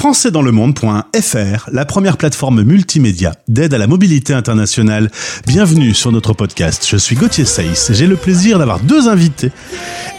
[0.00, 5.10] françaisdanslemonde.fr, la première plateforme multimédia d'aide à la mobilité internationale.
[5.46, 6.86] Bienvenue sur notre podcast.
[6.88, 7.92] Je suis Gauthier Saïs.
[7.92, 9.52] J'ai le plaisir d'avoir deux invités.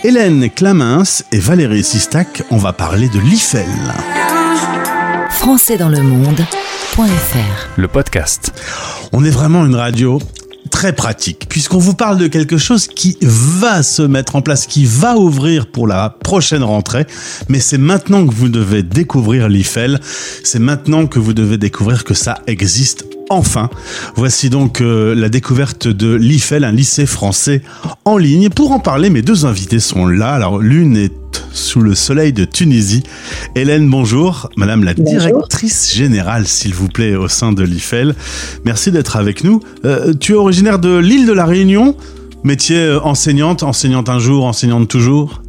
[0.04, 2.44] Hélène Clamins et Valérie Sistac.
[2.52, 3.66] On va parler de l'IFEL.
[5.32, 8.54] françaisdanslemonde.fr Le podcast.
[9.14, 10.22] On est vraiment une radio
[10.72, 14.86] très pratique, puisqu'on vous parle de quelque chose qui va se mettre en place, qui
[14.86, 17.06] va ouvrir pour la prochaine rentrée,
[17.50, 20.00] mais c'est maintenant que vous devez découvrir l'IFEL,
[20.44, 23.70] c'est maintenant que vous devez découvrir que ça existe enfin.
[24.16, 27.62] Voici donc euh, la découverte de l'IFEL, un lycée français
[28.06, 28.50] en ligne.
[28.50, 30.34] Pour en parler, mes deux invités sont là.
[30.34, 31.21] Alors l'une est
[31.54, 33.04] sous le soleil de Tunisie.
[33.56, 34.50] Hélène, bonjour.
[34.56, 35.20] Madame la Bonjour.
[35.20, 38.16] directrice générale, s'il vous plaît, au sein de l'IFEL.
[38.66, 39.62] Merci d'être avec nous.
[39.86, 41.96] Euh, tu es originaire de l'île de la Réunion,
[42.44, 45.42] métier euh, enseignante, enseignante un jour, enseignante toujours.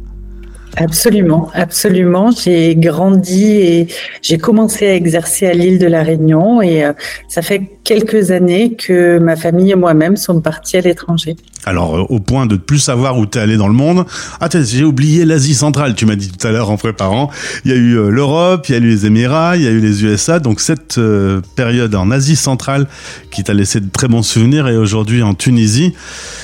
[0.75, 2.31] Absolument, absolument.
[2.31, 3.87] J'ai grandi et
[4.21, 6.93] j'ai commencé à exercer à l'île de la Réunion et euh,
[7.27, 11.35] ça fait quelques années que ma famille et moi-même sommes partis à l'étranger.
[11.65, 14.05] Alors, euh, au point de ne plus savoir où t'es allé dans le monde.
[14.39, 17.29] Ah, j'ai oublié l'Asie centrale, tu m'as dit tout à l'heure en préparant.
[17.65, 19.71] Il y a eu euh, l'Europe, il y a eu les Émirats, il y a
[19.71, 20.39] eu les USA.
[20.39, 22.87] Donc, cette euh, période en Asie centrale
[23.31, 25.93] qui t'a laissé de très bons souvenirs et aujourd'hui en Tunisie,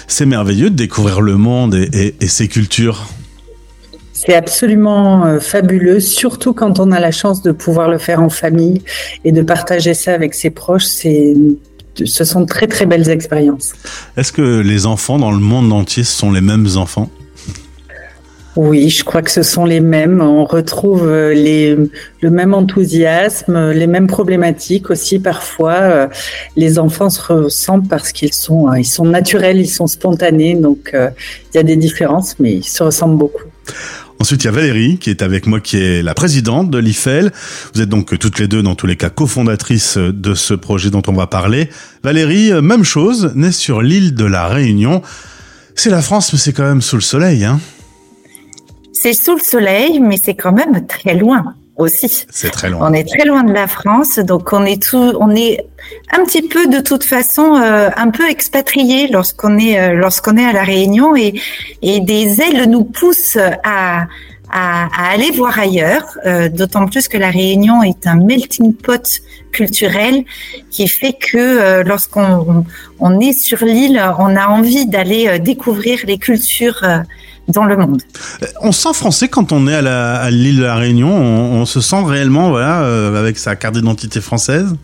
[0.08, 3.08] c'est merveilleux de découvrir le monde et ses cultures.
[4.22, 8.28] C'est absolument euh, fabuleux, surtout quand on a la chance de pouvoir le faire en
[8.28, 8.81] famille
[9.23, 10.84] et de partager ça avec ses proches.
[10.84, 11.36] C'est,
[12.03, 13.72] ce sont de très très belles expériences.
[14.17, 17.09] Est-ce que les enfants dans le monde entier sont les mêmes enfants?
[18.58, 20.20] Oui, je crois que ce sont les mêmes.
[20.22, 21.78] On retrouve euh, les,
[22.20, 25.80] le même enthousiasme, les mêmes problématiques aussi parfois.
[25.80, 26.08] Euh,
[26.58, 30.56] Les enfants se ressemblent parce qu'ils sont, ils sont naturels, ils sont spontanés.
[30.56, 33.44] Donc il y a des différences, mais ils se ressemblent beaucoup.
[34.22, 37.31] Ensuite, il y a Valérie qui est avec moi, qui est la présidente de l'IFEL.
[37.73, 41.02] Vous êtes donc toutes les deux, dans tous les cas, cofondatrices de ce projet dont
[41.08, 41.70] on va parler.
[42.03, 45.02] Valérie, euh, même chose, née sur l'île de la Réunion.
[45.74, 47.62] C'est la France, mais c'est quand même sous le soleil, hein
[48.91, 52.25] C'est sous le soleil, mais c'est quand même très loin aussi.
[52.29, 52.91] C'est très loin.
[52.91, 55.66] On est très loin de la France, donc on est tout, on est
[56.12, 60.45] un petit peu de toute façon euh, un peu expatrié lorsqu'on est euh, lorsqu'on est
[60.45, 61.34] à la Réunion et
[61.81, 64.07] et des ailes nous poussent à
[64.51, 69.22] à, à aller voir ailleurs, euh, d'autant plus que la Réunion est un melting pot
[69.51, 70.25] culturel
[70.72, 72.66] qui fait que lorsqu'on
[73.00, 77.00] on, est sur l'île, on a envie d'aller découvrir les cultures euh,
[77.50, 78.02] dans le monde.
[78.62, 81.10] On se sent français quand on est à la- à l'île de la Réunion.
[81.16, 84.76] On, on se sent réellement, voilà, euh, avec sa carte d'identité française.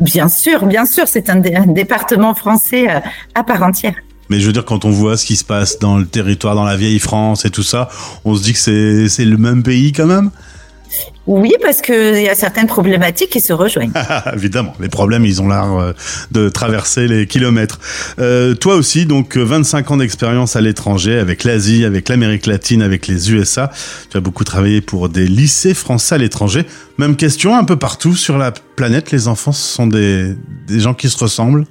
[0.00, 2.98] Bien sûr, bien sûr, c'est un, dé- un département français euh,
[3.34, 3.94] à part entière.
[4.30, 6.64] Mais je veux dire, quand on voit ce qui se passe dans le territoire, dans
[6.64, 7.88] la vieille France et tout ça,
[8.24, 10.30] on se dit que c'est c'est le même pays quand même.
[11.26, 13.92] Oui, parce qu'il y a certaines problématiques qui se rejoignent.
[14.34, 15.92] Évidemment, les problèmes, ils ont l'art euh,
[16.32, 17.80] de traverser les kilomètres.
[18.18, 22.82] Euh, toi aussi, donc, euh, 25 ans d'expérience à l'étranger, avec l'Asie, avec l'Amérique latine,
[22.82, 23.70] avec les USA.
[24.10, 26.66] Tu as beaucoup travaillé pour des lycées français à l'étranger.
[26.98, 30.34] Même question, un peu partout sur la planète, les enfants, ce sont des,
[30.66, 31.64] des gens qui se ressemblent?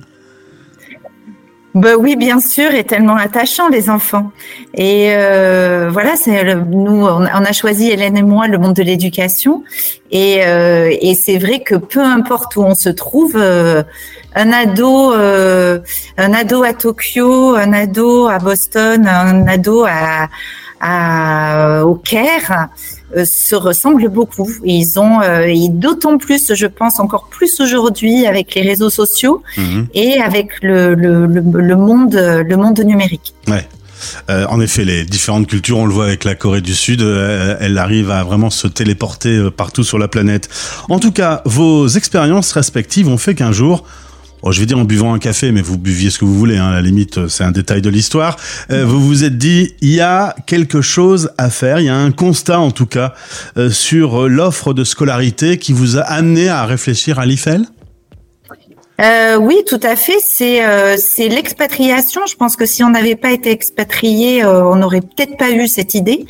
[1.73, 4.31] Ben oui, bien sûr, et tellement attachant les enfants.
[4.75, 9.63] Et euh, voilà, c'est nous, on a choisi Hélène et moi le monde de l'éducation,
[10.11, 13.81] et, euh, et c'est vrai que peu importe où on se trouve, euh,
[14.35, 15.79] un ado, euh,
[16.17, 20.29] un ado à Tokyo, un ado à Boston, un ado à,
[20.79, 22.69] à au Caire
[23.25, 24.49] se ressemblent beaucoup.
[24.63, 29.41] Ils ont, euh, et d'autant plus, je pense encore plus aujourd'hui avec les réseaux sociaux
[29.57, 29.87] Mhm.
[29.93, 33.33] et avec le, le, le, le monde, le monde numérique.
[33.47, 33.67] Ouais.
[34.29, 37.55] Euh, en effet, les différentes cultures, on le voit avec la Corée du Sud, euh,
[37.61, 40.49] elle arrive à vraiment se téléporter euh, partout sur la planète.
[40.89, 43.85] En tout cas, vos expériences respectives ont fait qu'un jour,
[44.43, 46.57] oh, je vais dire en buvant un café, mais vous buviez ce que vous voulez,
[46.57, 48.37] hein, à la limite, euh, c'est un détail de l'histoire,
[48.69, 51.95] euh, vous vous êtes dit, il y a quelque chose à faire, il y a
[51.95, 53.13] un constat en tout cas
[53.57, 57.65] euh, sur euh, l'offre de scolarité qui vous a amené à réfléchir à l'IFEL
[59.01, 60.19] Euh, oui, tout à fait.
[60.23, 62.21] C'est euh, l'expatriation.
[62.27, 65.67] Je pense que si on n'avait pas été expatrié, euh, on n'aurait peut-être pas eu
[65.67, 66.27] cette idée.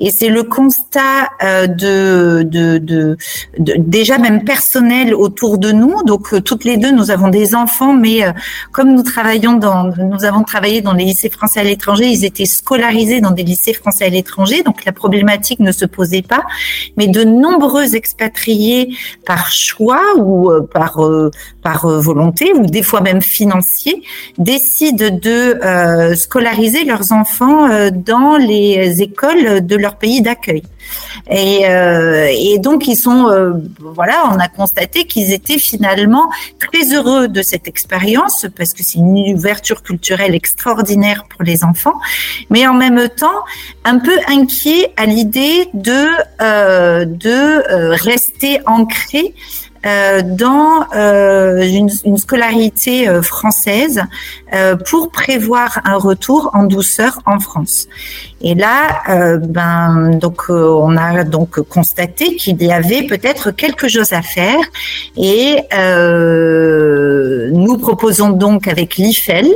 [0.00, 3.18] Et c'est le constat euh, de, de, de,
[3.58, 6.02] de- déjà même personnel autour de nous.
[6.04, 8.32] Donc euh, toutes les deux, nous avons des enfants, mais euh,
[8.72, 12.46] comme nous travaillons dans, nous avons travaillé dans les lycées français à l'étranger, ils étaient
[12.46, 16.44] scolarisés dans des lycées français à l'étranger, donc la problématique ne se posait pas.
[16.96, 18.96] Mais de nombreux expatriés
[19.26, 20.98] par choix ou par
[21.68, 23.98] par euh, volonté ou des fois même financiers
[24.38, 27.62] décident de scolariser leurs enfants
[28.10, 30.62] dans les écoles de leur pays d'accueil.
[31.30, 31.62] Et,
[32.44, 33.20] et, donc ils sont,
[33.98, 36.26] voilà, on a constaté qu'ils étaient finalement
[36.64, 41.98] très heureux de cette expérience parce que c'est une ouverture culturelle extraordinaire pour les enfants,
[42.50, 43.40] mais en même temps
[43.84, 46.06] un peu inquiets à l'idée de
[46.40, 49.65] euh, de euh, rester ancré euh,
[50.22, 54.02] dans euh, une, une, scolarité euh, française
[54.88, 57.88] pour prévoir un retour en douceur en France.
[58.40, 64.22] Et là, ben donc on a donc constaté qu'il y avait peut-être quelque chose à
[64.22, 64.60] faire
[65.16, 65.56] et
[67.52, 69.48] nous proposons donc avec l'IFEL,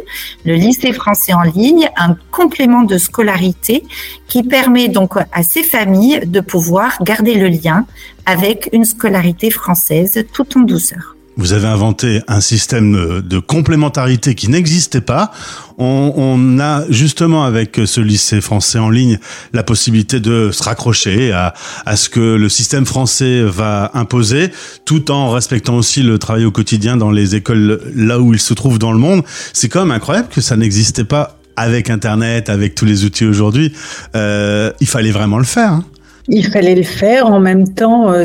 [0.44, 3.84] le lycée français en ligne, un complément de scolarité
[4.26, 7.86] qui permet donc à ces familles de pouvoir garder le lien
[8.26, 11.16] avec une scolarité française tout en douceur.
[11.36, 15.30] Vous avez inventé un système de complémentarité qui n'existait pas.
[15.78, 19.18] On, a justement avec ce lycée français en ligne
[19.54, 21.54] la possibilité de se raccrocher à,
[21.86, 24.50] à ce que le système français va imposer,
[24.84, 28.52] tout en respectant aussi le travail au quotidien dans les écoles là où il se
[28.52, 29.22] trouve dans le monde.
[29.54, 33.72] C'est quand même incroyable que ça n'existait pas avec Internet, avec tous les outils aujourd'hui.
[34.14, 35.72] Euh, il fallait vraiment le faire.
[35.72, 35.84] Hein.
[36.28, 37.26] Il fallait le faire.
[37.26, 38.24] En même temps, euh,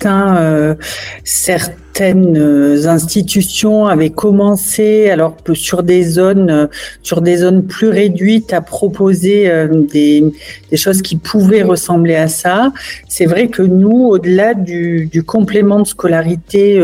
[0.00, 0.76] certains
[1.98, 6.66] certaines euh, institutions avaient commencé, alors sur des zones, euh,
[7.02, 10.32] sur des zones plus réduites, à proposer euh, des,
[10.76, 12.72] choses qui pouvaient ressembler à ça.
[13.08, 16.80] C'est vrai que nous, au-delà du, complément de scolarité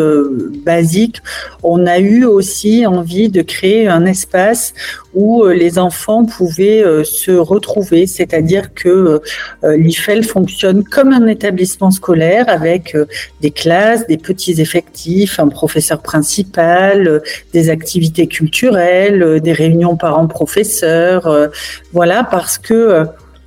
[0.64, 1.22] basique,
[1.62, 4.74] on a eu aussi envie de créer un espace
[5.14, 9.20] où les enfants pouvaient se retrouver, c'est-à-dire que
[9.62, 12.96] l'IFEL fonctionne comme un établissement scolaire avec
[13.40, 17.20] des classes, des petits effectifs un professeur principal, euh,
[17.52, 21.26] des activités culturelles, euh, des réunions parents-professeurs.
[21.26, 21.48] Euh,
[21.92, 23.06] voilà, parce que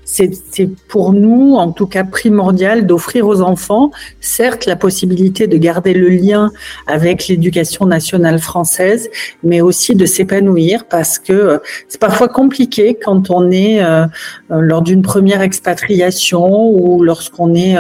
[0.10, 5.94] c'est pour nous, en tout cas, primordial d'offrir aux enfants, certes, la possibilité de garder
[5.94, 6.50] le lien
[6.88, 9.10] avec l'éducation nationale française,
[9.44, 11.58] mais aussi de s'épanouir parce que euh,
[11.90, 14.06] c'est parfois compliqué quand on est euh,
[14.52, 17.76] euh, lors d'une première expatriation ou lorsqu'on est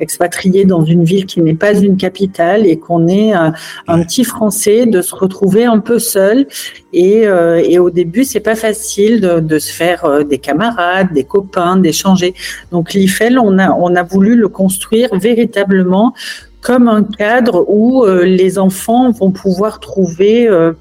[0.00, 4.86] expatrié dans une ville qui n'est pas une capitale et qu'on est un petit Français
[4.86, 6.46] de se retrouver un peu seul.
[6.92, 7.24] Et,
[7.64, 12.34] et au début, c'est pas facile de, de se faire des camarades, des copains d'échanger.
[12.72, 16.14] Donc l'IFEL, on a, on a voulu le construire véritablement
[16.60, 20.72] comme un cadre où euh, les enfants vont pouvoir trouver euh,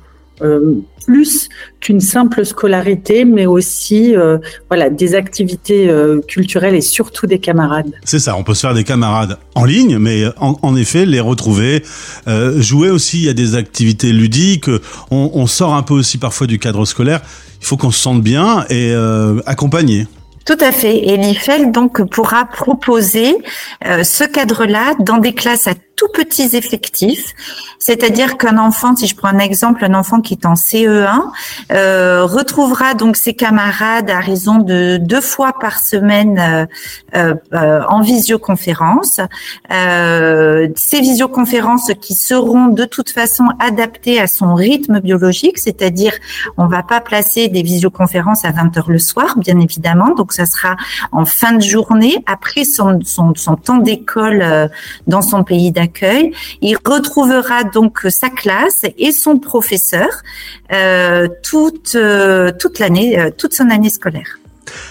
[0.41, 0.75] euh,
[1.05, 1.49] plus
[1.79, 4.13] qu'une simple scolarité, mais aussi
[4.67, 5.89] voilà des activités
[6.27, 7.93] culturelles et surtout des camarades.
[8.03, 11.81] C'est ça, on peut se faire des camarades en ligne, mais en, effet les retrouver,
[12.57, 13.19] jouer aussi.
[13.19, 14.69] Il y a des activités ludiques.
[15.09, 17.21] On, on, sort un peu aussi parfois du cadre scolaire.
[17.61, 18.93] Il faut qu'on se sente bien et
[19.45, 20.07] accompagner.
[20.47, 21.09] Tout à fait.
[21.09, 23.35] Et l'IFEL donc pourra proposer
[23.85, 27.33] euh, ce cadre-là dans des classes à tout petits effectifs.
[27.79, 31.23] C'est-à-dire qu'un enfant, si je prends un exemple, un enfant qui est en CE1
[31.71, 36.67] euh, retrouvera donc ses camarades à raison de deux fois par semaine
[37.15, 37.33] euh,
[37.89, 39.19] en visioconférence.
[39.69, 46.13] Ces visioconférences qui seront de toute façon adaptées à son rythme biologique, c'est-à-dire
[46.57, 50.13] on va pas placer des visioconférences à 20 heures le soir, bien évidemment.
[50.37, 50.75] Ça sera
[51.11, 54.67] en fin de journée après son, son, son temps d'école euh,
[55.07, 56.31] dans son pays d'accueil
[56.61, 60.07] il retrouvera donc sa classe et son professeur
[60.71, 64.39] euh, toute euh, toute l'année, euh, toute son année scolaire.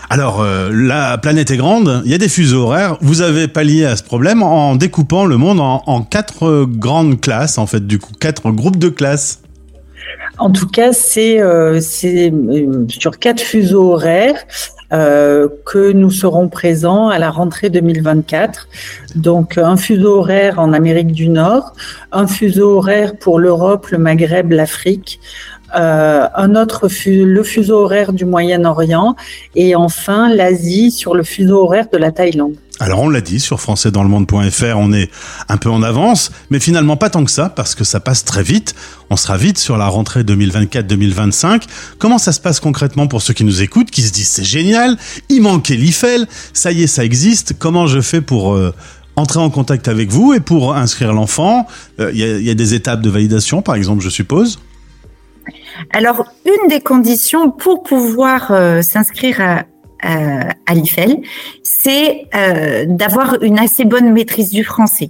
[0.08, 2.96] Alors, la planète est grande, il y a des fuseaux horaires.
[3.02, 7.58] Vous avez pallié à ce problème en découpant le monde en, en quatre grandes classes,
[7.58, 9.42] en fait, du coup, quatre groupes de classes.
[10.38, 11.42] En tout cas, c'est
[12.88, 14.46] sur quatre fuseaux horaires.
[14.92, 18.68] Euh, que nous serons présents à la rentrée 2024.
[19.16, 21.74] Donc un fuseau horaire en Amérique du Nord,
[22.12, 25.18] un fuseau horaire pour l'Europe, le Maghreb, l'Afrique,
[25.76, 29.16] euh, un autre le fuseau horaire du Moyen-Orient
[29.56, 32.54] et enfin l'Asie sur le fuseau horaire de la Thaïlande.
[32.78, 35.10] Alors on l'a dit sur françaisdanslemonde.fr, on est
[35.48, 38.42] un peu en avance, mais finalement pas tant que ça parce que ça passe très
[38.42, 38.74] vite.
[39.08, 41.62] On sera vite sur la rentrée 2024-2025.
[41.98, 44.98] Comment ça se passe concrètement pour ceux qui nous écoutent, qui se disent c'est génial,
[45.30, 47.54] il manquait l'IFEL, ça y est, ça existe.
[47.58, 48.74] Comment je fais pour euh,
[49.16, 51.66] entrer en contact avec vous et pour inscrire l'enfant?
[51.98, 54.58] Euh, Il y, a des étapes de validation, par exemple, je suppose?
[55.92, 59.64] Alors, une des conditions pour pouvoir euh, s'inscrire à,
[60.66, 61.16] à l'IFEL,
[61.82, 65.08] c'est euh, d'avoir une assez bonne maîtrise du français.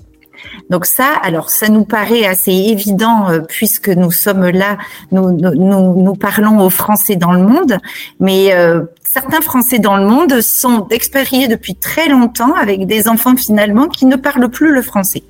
[0.71, 4.79] Donc ça, alors ça nous paraît assez évident euh, puisque nous sommes là,
[5.13, 7.79] nous, nous, nous, parlons aux Français dans le monde,
[8.21, 13.37] mais euh, certains Français dans le monde sont expériés depuis très longtemps avec des enfants
[13.37, 15.23] finalement qui ne parlent plus le français.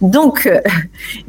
[0.00, 0.60] Donc euh,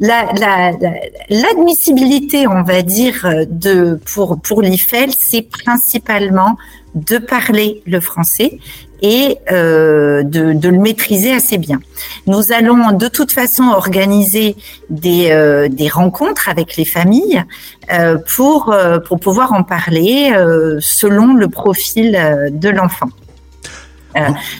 [1.30, 6.56] l'admissibilité, la, on va dire, de pour pour l'IFEL, c'est principalement
[6.94, 8.58] de parler le français
[9.04, 11.78] et euh, de, de, le maîtriser assez bien.
[12.26, 14.56] Nous allons de toute façon organiser
[14.88, 17.44] des, euh, des rencontres avec les familles
[17.92, 22.12] euh, pour, euh, pour pouvoir en parler euh, selon le profil
[22.50, 23.10] de l'enfant.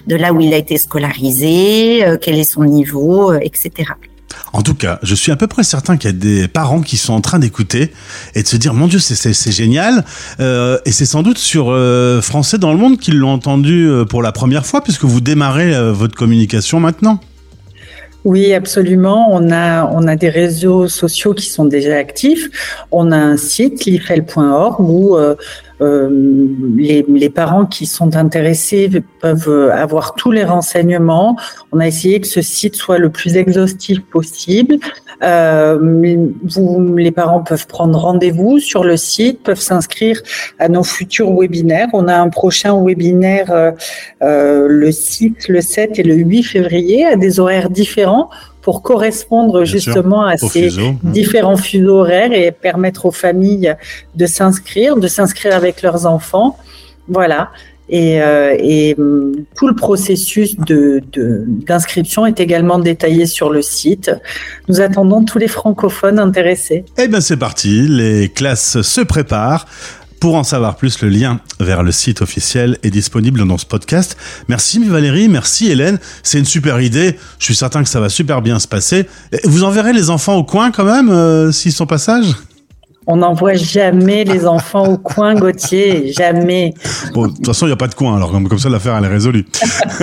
[0.07, 3.71] de là où il a été scolarisé, quel est son niveau, etc.
[4.53, 6.97] En tout cas, je suis à peu près certain qu'il y a des parents qui
[6.97, 7.93] sont en train d'écouter
[8.35, 10.05] et de se dire mon Dieu, c'est génial.
[10.41, 14.05] Euh, et c'est sans doute sur euh, Français dans le monde qu'ils l'ont entendu euh,
[14.05, 17.21] pour la première fois, puisque vous démarrez votre communication maintenant.
[18.25, 19.29] Oui, absolument.
[19.33, 22.87] On a des réseaux sociaux qui sont déjà actifs.
[22.91, 25.17] On a un site, lifel.org, où
[25.81, 26.09] euh,
[26.77, 28.91] les, parents qui sont intéressés
[29.21, 31.37] peuvent avoir tous les renseignements.
[31.73, 34.77] On a essayé que ce site soit le plus exhaustif possible.
[35.23, 35.79] Euh,
[36.97, 40.21] les parents peuvent prendre rendez-vous sur le site, peuvent s'inscrire
[40.59, 41.89] à nos futurs webinaires.
[41.93, 43.73] On a un prochain webinaire
[44.23, 48.31] euh le 6, le 7 et le 8 février à des horaires différents
[48.65, 50.97] pour correspondre justement à ces mmh.
[51.03, 53.75] différents fuseaux horaires et permettre aux familles
[54.15, 56.57] de s'inscrire, de s'inscrire avec leurs enfants.
[57.07, 57.51] Voilà.
[57.91, 64.11] Et, euh, et, mmh, tout le processus de, d'inscription est également détaillé sur le site.
[64.69, 66.87] Nous attendons tous les francophones intéressés.
[66.97, 69.67] Eh bien c'est parti, les classes se préparent.
[70.21, 74.17] Pour en savoir plus, le lien vers le site officiel est disponible dans ce podcast.
[74.49, 75.99] Merci Valérie, merci Hélène.
[76.23, 77.19] C'est une super idée.
[77.39, 79.07] Je suis certain que ça va super bien se passer.
[79.45, 82.27] Vous enverrez les enfants au coin quand même, euh, s'ils sont passage?
[83.07, 86.73] On n'envoie jamais les enfants au coin, Gauthier, jamais.
[87.13, 89.05] Bon, de toute façon, il n'y a pas de coin, alors comme, ça, l'affaire, elle
[89.05, 89.45] est résolue.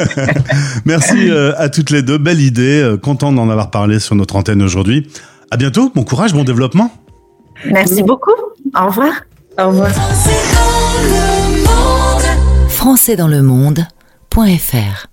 [0.85, 4.35] Merci euh, à toutes les deux, belle idée, euh, content d'en avoir parlé sur notre
[4.35, 5.07] antenne aujourd'hui.
[5.49, 6.91] À bientôt, bon courage, bon développement.
[7.65, 8.31] Merci beaucoup,
[8.75, 9.11] au revoir.
[12.69, 15.10] Français dans le monde.fr